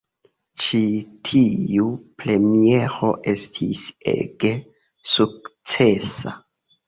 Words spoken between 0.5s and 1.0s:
Ĉi